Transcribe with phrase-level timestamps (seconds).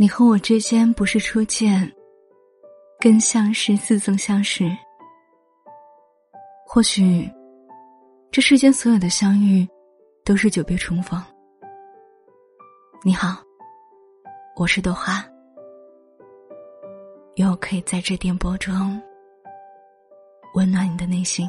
[0.00, 1.94] 你和我之间不是初见，
[2.98, 4.64] 更像是似曾相识。
[6.66, 7.30] 或许，
[8.30, 9.68] 这世间所有的相遇，
[10.24, 11.22] 都是久别重逢。
[13.04, 13.44] 你好，
[14.56, 15.22] 我是朵花，
[17.36, 18.98] 愿我可以在这电波中
[20.54, 21.46] 温暖你的内心。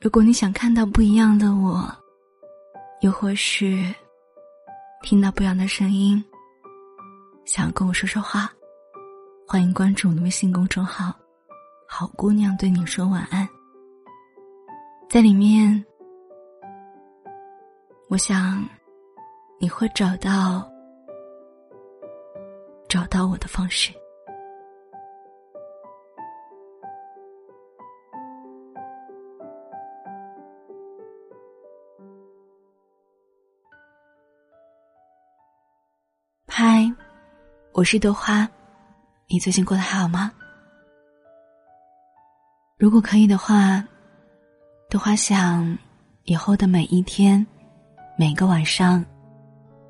[0.00, 1.94] 如果你想看到不一样的我，
[3.02, 3.92] 又或是
[5.02, 6.24] 听到不一样的声音，
[7.44, 8.48] 想跟我说说话。
[9.44, 11.12] 欢迎关注我的微信公众号
[11.84, 13.46] “好姑娘对你说晚安”。
[15.10, 15.84] 在里面，
[18.08, 18.64] 我想
[19.58, 20.64] 你会找到
[22.88, 23.92] 找到我的方式。
[36.54, 36.86] 嗨，
[37.72, 38.46] 我是豆花。
[39.26, 40.30] 你最近过得还好吗？
[42.76, 43.82] 如果可以的话，
[44.90, 45.78] 豆花想
[46.24, 47.44] 以后的每一天、
[48.18, 49.02] 每个晚上，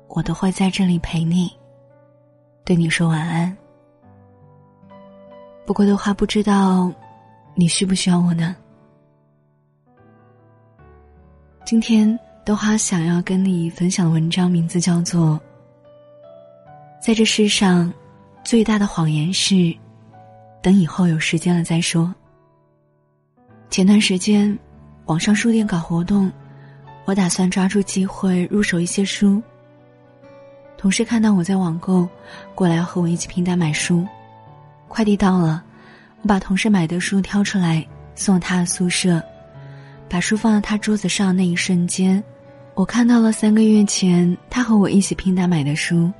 [0.07, 1.51] 我都会在这里陪你，
[2.63, 3.53] 对你说晚安。
[5.65, 6.89] 不过豆花不知道
[7.55, 8.55] 你需不需要我呢？
[11.65, 15.37] 今天豆花想要跟你分享的文章名字叫做
[17.03, 17.85] 《在这世上》。
[18.45, 19.75] 最大的谎言是，
[20.61, 22.13] 等以后有时间了再说。
[23.69, 24.57] 前段时间，
[25.05, 26.31] 网上书店搞活动，
[27.03, 29.41] 我打算抓住机会入手一些书。
[30.77, 32.07] 同事看到我在网购，
[32.55, 34.05] 过来和我一起拼单买书。
[34.87, 35.61] 快递到了，
[36.21, 39.21] 我把同事买的书挑出来送他的宿舍，
[40.07, 42.21] 把书放到他桌子上那一瞬间，
[42.75, 46.11] 我看到了三个月前他和我一起拼单买的书，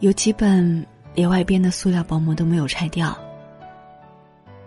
[0.00, 0.84] 有几本。
[1.12, 3.18] 连外边的塑料薄膜都没有拆掉。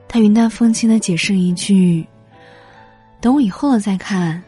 [0.10, 2.06] 他云淡风轻的解释一句
[3.22, 4.44] ：“等我以后了再看，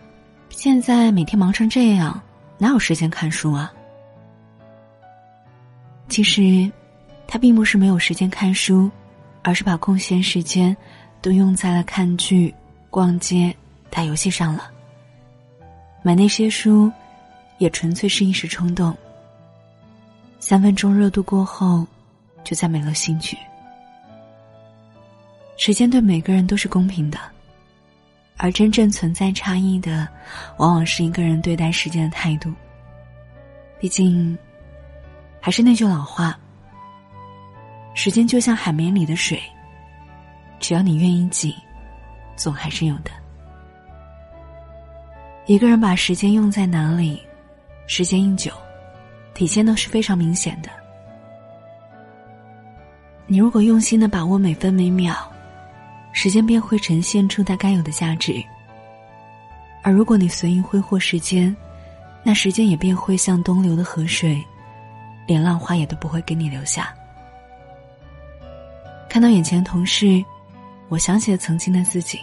[0.49, 2.21] 现在每天忙成这样，
[2.57, 3.73] 哪有时间看书啊？”
[6.09, 6.69] 其实，
[7.25, 8.91] 他并不是没有时间看书，
[9.41, 10.75] 而是把空闲时间
[11.21, 12.53] 都用在了看剧、
[12.89, 13.55] 逛街、
[13.89, 14.69] 打游戏上了。
[16.03, 16.91] 买那些书，
[17.57, 18.93] 也纯粹是一时冲动。
[20.39, 21.85] 三分钟热度过后，
[22.43, 23.37] 就再没了兴趣。
[25.57, 27.17] 时间对每个人都是公平的，
[28.37, 30.07] 而真正存在差异的，
[30.57, 32.53] 往往是一个人对待时间的态度。
[33.79, 34.37] 毕竟，
[35.39, 36.37] 还是那句老话：
[37.93, 39.41] 时间就像海绵里的水，
[40.59, 41.55] 只要你愿意挤，
[42.35, 43.11] 总还是有的。
[45.45, 47.21] 一个人把时间用在哪里，
[47.87, 48.51] 时间一久。
[49.35, 50.69] 体现都是非常明显的。
[53.27, 55.13] 你如果用心的把握每分每秒，
[56.13, 58.41] 时间便会呈现出它该有的价值；
[59.83, 61.53] 而如果你随意挥霍时间，
[62.23, 64.41] 那时间也便会像东流的河水，
[65.27, 66.95] 连浪花也都不会给你留下。
[69.09, 70.23] 看到眼前的同事，
[70.87, 72.19] 我想起了曾经的自己。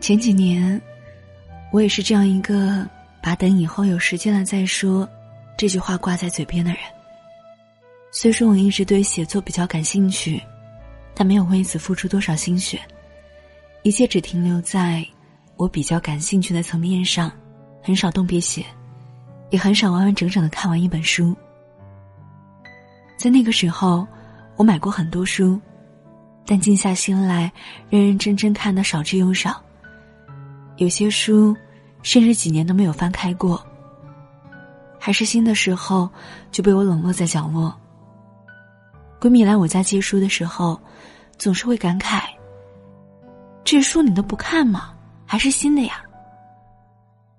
[0.00, 0.80] 前几年，
[1.70, 2.84] 我也是这样一个。
[3.22, 5.08] 把等以后有时间了再说，
[5.56, 6.80] 这句话挂在嘴边的人。
[8.10, 10.42] 虽说我一直对写作比较感兴趣，
[11.14, 12.80] 但没有为此付出多少心血，
[13.82, 15.06] 一切只停留在
[15.56, 17.30] 我比较感兴趣的层面上，
[17.80, 18.66] 很少动笔写，
[19.50, 21.34] 也很少完完整整的看完一本书。
[23.16, 24.04] 在那个时候，
[24.56, 25.60] 我买过很多书，
[26.44, 27.50] 但静下心来
[27.88, 29.62] 认认真真看的少之又少。
[30.76, 31.56] 有些书。
[32.02, 33.64] 甚至几年都没有翻开过。
[34.98, 36.08] 还是新的时候，
[36.50, 37.74] 就被我冷落在角落。
[39.20, 40.80] 闺蜜来我家借书的时候，
[41.38, 42.22] 总是会感慨
[43.64, 44.94] ：“这书你都不看吗？
[45.26, 46.02] 还是新的呀？”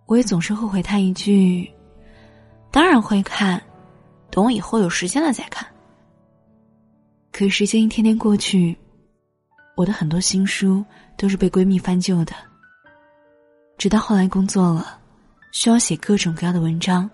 [0.07, 1.71] 我也总是会回她一句
[2.69, 3.61] ：“当然会看，
[4.29, 5.65] 等我以后有时间了再看。”
[7.31, 8.77] 可时间一天天过去，
[9.75, 10.83] 我的很多新书
[11.17, 12.33] 都是被闺蜜翻旧的。
[13.83, 14.97] 直到后来工作了，
[15.51, 17.09] 需要写各种各样的文章，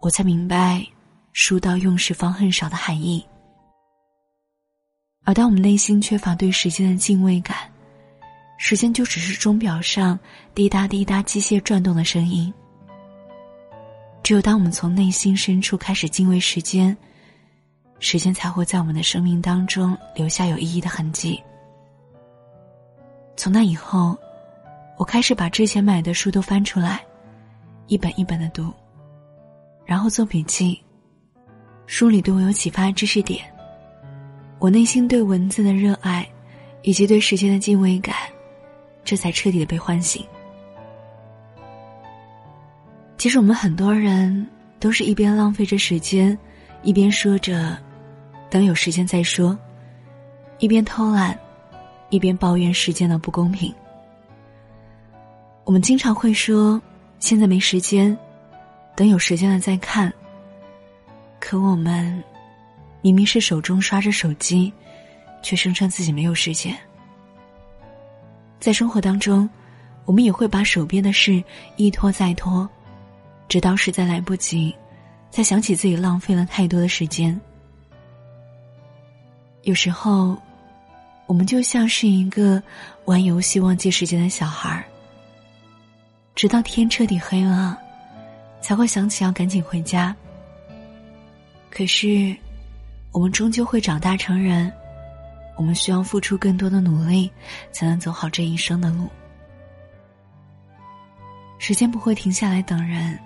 [0.00, 0.86] 我才明白
[1.34, 3.26] “书到用时方恨少”的含义。
[5.24, 7.56] 而当我们内心缺乏对时间的敬畏感，
[8.56, 10.16] 时间就只是钟表上
[10.54, 12.54] 滴答滴答机械转动的声音。
[14.22, 16.96] 只有当我们从内心深处开始敬畏时间，
[17.98, 21.42] 时间才会在我们的生命当中留下有意义的痕迹。
[23.36, 24.16] 从那以后。
[24.96, 27.00] 我开始把之前买的书都翻出来，
[27.86, 28.72] 一本一本的读，
[29.84, 30.80] 然后做笔记。
[31.86, 33.44] 书里对我有启发知识点，
[34.58, 36.26] 我内心对文字的热爱，
[36.82, 38.16] 以及对时间的敬畏感，
[39.04, 40.24] 这才彻底的被唤醒。
[43.18, 44.46] 其实我们很多人
[44.80, 46.36] 都是一边浪费着时间，
[46.82, 47.76] 一边说着
[48.50, 49.56] “等有时间再说”，
[50.58, 51.38] 一边偷懒，
[52.10, 53.72] 一边抱怨时间的不公平。
[55.66, 56.80] 我们经常会说
[57.18, 58.16] ：“现在没时间，
[58.94, 60.10] 等有时间了再看。”
[61.40, 62.22] 可我们
[63.02, 64.72] 明明是手中刷着手机，
[65.42, 66.72] 却声称自己没有时间。
[68.60, 69.50] 在生活当中，
[70.04, 71.42] 我们也会把手边的事
[71.74, 72.66] 一拖再拖。
[73.48, 74.72] 直到实在来不及，
[75.32, 77.38] 才想起自己浪费了太多的时间。
[79.62, 80.40] 有时候，
[81.26, 82.62] 我们就像是一个
[83.06, 84.84] 玩游戏忘记时间的小孩儿，
[86.36, 87.78] 直到天彻底黑了，
[88.60, 90.14] 才会想起要赶紧回家。
[91.70, 92.36] 可是，
[93.10, 94.70] 我们终究会长大成人，
[95.56, 97.30] 我们需要付出更多的努力，
[97.72, 99.08] 才能走好这一生的路。
[101.58, 103.18] 时间不会停下来等人。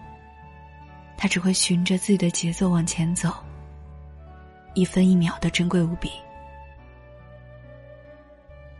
[1.17, 3.35] 他只会循着自己的节奏往前走，
[4.75, 6.11] 一分一秒的珍贵无比。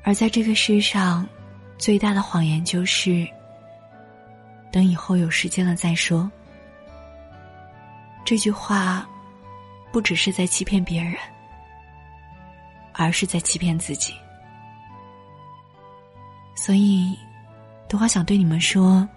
[0.05, 1.29] 而在这个世上，
[1.77, 3.29] 最大的谎言就是
[4.71, 6.31] “等以后有时间了再说”。
[8.25, 9.09] 这句话，
[9.91, 11.17] 不只是在欺骗别人，
[12.93, 14.15] 而是在欺骗自己。
[16.55, 17.19] 所以，
[17.89, 19.09] 多花想对你们说。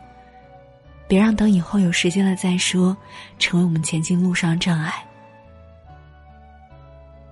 [1.06, 2.96] 别让等以后有时间了再说，
[3.38, 5.06] 成为我们前进路上的障碍。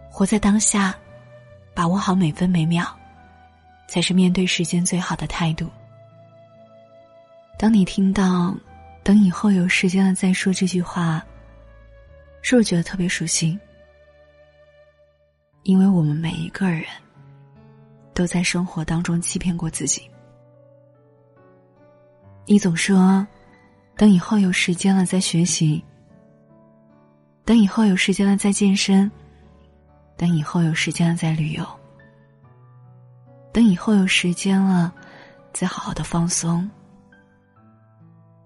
[0.10, 0.94] 活在当下，
[1.74, 2.86] 把握好每分每秒，
[3.88, 5.68] 才是面对时间最好的态度。
[7.62, 8.58] 当你听到
[9.06, 11.24] “等以后有时间了再说”这句话，
[12.42, 13.56] 是不是觉得特别熟悉？
[15.62, 16.84] 因为我们每一个人，
[18.16, 20.10] 都在生活当中欺骗过自己。
[22.48, 23.24] 你总说。
[23.96, 25.84] 等以后有时间了再学习，
[27.46, 29.12] 等以后有时间了再健身，
[30.18, 31.64] 等以后有时间了再旅游，
[33.54, 34.92] 等以后有时间了
[35.54, 36.68] 再好好的放松。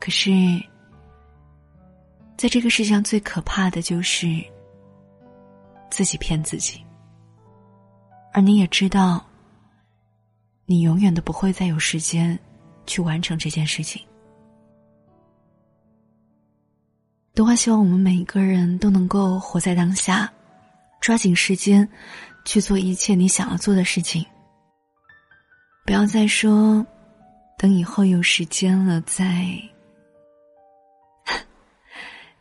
[0.05, 0.31] 可是，
[2.37, 4.39] 在这个世上最可怕的就是
[5.89, 6.79] 自己骗自己，
[8.31, 9.25] 而你也知道，
[10.67, 12.37] 你永远都不会再有时间
[12.85, 13.99] 去完成这件事情。
[17.33, 20.31] 都花希望我们每一个人都能够活在当下，
[21.01, 21.89] 抓紧时间
[22.45, 24.23] 去做一切你想要做的事情。
[25.83, 26.85] 不要再说
[27.57, 29.59] 等以后有时间了再。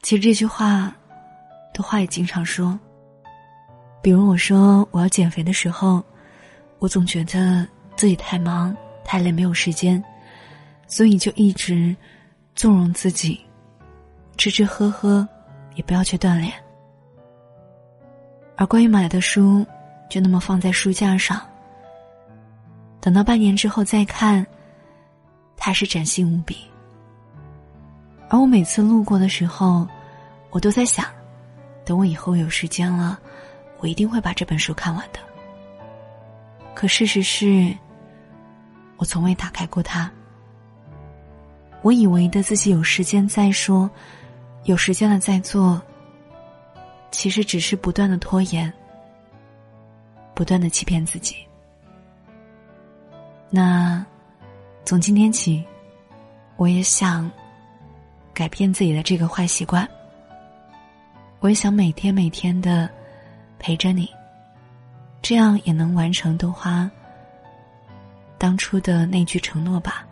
[0.05, 0.95] 其实这句话，
[1.73, 2.79] 的话也经常说。
[4.03, 6.05] 比如我说我要减肥的时候，
[6.79, 7.67] 我总觉得
[7.97, 10.05] 自己太忙太累没有时间，
[10.87, 11.97] 所以就一直
[12.55, 13.41] 纵容自己。
[14.37, 15.27] 吃吃喝喝，
[15.75, 16.53] 也不要去锻炼。
[18.56, 19.65] 而关于买的书，
[20.11, 21.41] 就那么放在书架上。
[23.01, 24.46] 等到半年之后再看，
[25.56, 26.58] 它是崭新无比。
[28.29, 29.87] 而我每次路过的时候，
[30.55, 31.05] 我都在想，
[31.84, 33.19] 等我以后有时间了，
[33.81, 35.19] 我一定会把这本书看完的。
[36.77, 37.77] 可事实是，
[38.96, 40.08] 我从未打开过它。
[41.82, 43.91] 我以为的自己有时间再说。
[44.63, 45.82] 有时间了再做，
[47.11, 48.73] 其实只是不断的拖延，
[50.34, 51.37] 不断的欺骗自己。
[53.51, 54.06] 那
[54.84, 55.63] 从今天起，
[56.56, 57.29] 我也想
[58.32, 59.87] 改变自己的这个坏习惯。
[61.44, 62.89] 我也想每天每天的
[63.58, 64.08] 陪着你，
[65.20, 66.91] 这样也能完成豆花
[68.39, 70.06] 当初的那句承诺吧。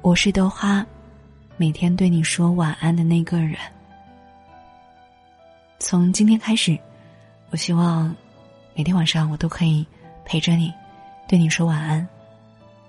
[0.00, 0.82] 我是豆花。
[1.58, 3.58] 每天对你说晚安的那个人，
[5.78, 6.78] 从今天开始，
[7.50, 8.16] 我希望
[8.74, 9.86] 每天晚上我都可以
[10.24, 10.72] 陪着你，
[11.28, 12.08] 对你说晚安。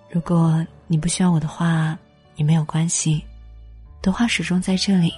[0.10, 2.00] 如果你不需要我的话，
[2.38, 3.22] 也没有关系，
[4.02, 5.14] 的话始终在这里。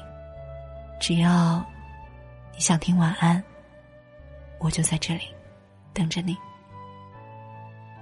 [1.00, 1.64] 只要
[2.54, 3.44] 你想听晚安，
[4.60, 5.24] 我就在这里
[5.94, 6.38] 等着你。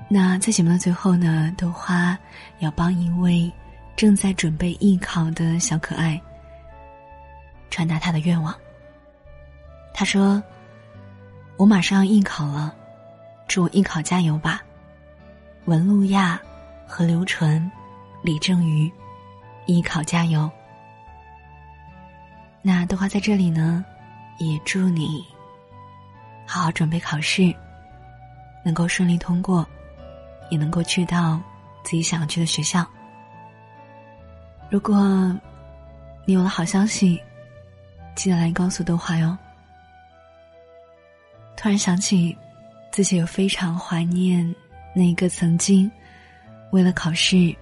[0.10, 2.18] 那在节目的最后呢，豆花
[2.60, 3.52] 要帮一位。
[3.98, 6.20] 正在准备艺考的小可爱，
[7.70, 8.56] 传达他的愿望。
[9.94, 10.42] 他说
[11.56, 12.74] ：“我马上要艺考了，
[13.48, 14.64] 祝我艺考加油吧！”
[15.66, 16.42] 文路亚
[16.88, 17.70] 和刘纯
[18.24, 18.92] 李正瑜，
[19.68, 20.50] 艺考加油。
[22.64, 23.86] 那豆花在这里呢，
[24.50, 25.24] 也祝你
[26.48, 27.54] 好好准备考试，
[28.66, 29.68] 能够顺利通过，
[30.50, 31.40] 也能够去到
[31.84, 32.86] 自己想要去的学校。
[34.70, 34.98] 如果
[36.26, 37.22] 你有了好消息，
[38.16, 39.38] 记得来告诉豆花哟。
[41.56, 42.36] 突然想起，
[42.92, 44.56] 自己有非常怀念
[44.96, 45.90] 那一个曾经
[46.72, 47.56] 为了考试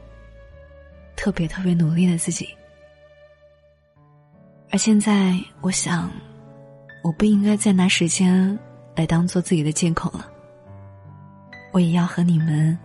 [1.16, 2.50] 特别特别努力的自己。
[4.72, 6.10] 而现在，我想，
[7.02, 8.58] 我不应该再拿时间
[8.96, 10.26] 来当做自己的借口了。
[11.72, 12.78] 我也要和你们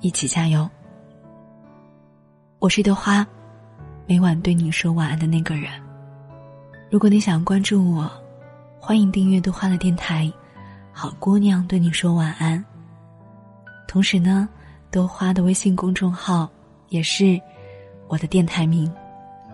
[0.00, 0.68] 一起加油。
[2.58, 3.26] 我是豆花，
[4.06, 5.70] 每晚对你说晚安的那个人。
[6.90, 8.10] 如果你想关注我，
[8.80, 10.30] 欢迎订阅豆花的电台。
[10.92, 12.62] 好姑娘对你说晚安。
[13.86, 14.48] 同时呢，
[14.90, 16.50] 豆花的微信公众号
[16.88, 17.40] 也是
[18.08, 18.92] 我的电台名。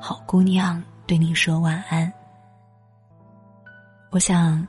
[0.01, 0.83] 好姑娘。
[1.07, 2.13] 对你说晚安。
[4.17, 4.67] 我想，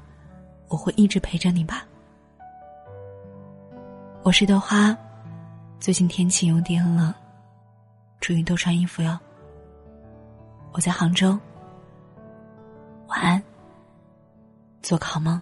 [0.67, 1.85] 我会一直陪着你吧。
[4.21, 4.93] 我是豆花，
[5.79, 7.13] 最近天气有点冷，
[8.19, 9.17] 注意多穿衣服哟。
[10.73, 11.39] 我在杭州，
[13.07, 13.41] 晚安，
[14.81, 15.41] 做个好梦。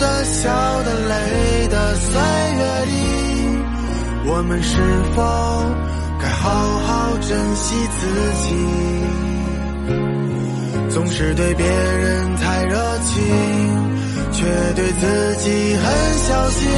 [0.00, 0.50] 的、笑
[0.82, 1.94] 的、泪的。
[1.94, 2.18] 岁
[2.56, 2.92] 月里，
[4.26, 4.76] 我们是
[5.14, 5.22] 否
[6.20, 8.00] 该好好珍惜自
[8.42, 8.48] 己？
[10.90, 13.22] 总是对别人太热情，
[14.32, 15.84] 却对自己很
[16.18, 16.68] 小心。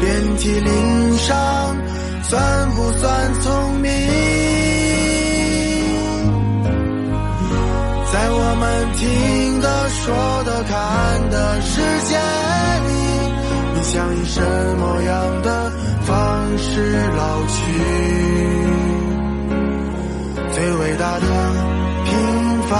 [0.00, 1.34] 遍体鳞伤，
[2.22, 3.90] 算不算聪明？
[8.12, 8.64] 在我们
[8.96, 9.06] 听、
[10.10, 12.90] 说的、看的世界里。
[13.74, 14.42] 你想以什
[14.76, 15.70] 么样的
[16.02, 16.72] 方式
[17.16, 17.54] 老去？
[20.52, 21.26] 最伟大的
[22.04, 22.10] 平
[22.68, 22.74] 凡，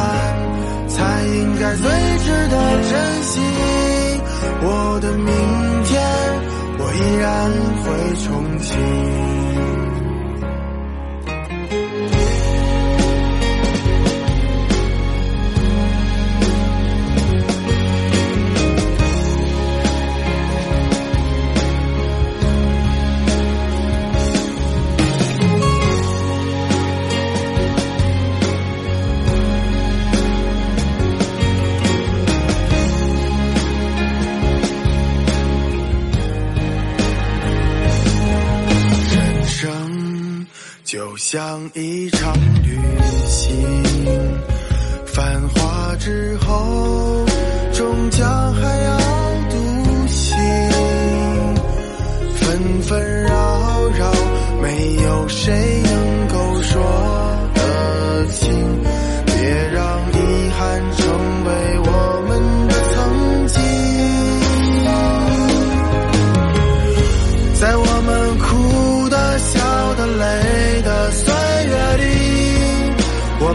[0.89, 1.85] 才应该最
[2.25, 2.57] 值得
[2.91, 3.41] 珍惜。
[4.63, 5.31] 我的明
[5.85, 5.91] 天，
[6.79, 7.31] 我依然
[7.85, 7.87] 会
[8.19, 8.27] 憧
[8.67, 8.71] 憬。
[41.33, 42.35] 像一场
[42.65, 42.77] 旅
[43.29, 43.55] 行，
[45.07, 47.25] 繁华之后，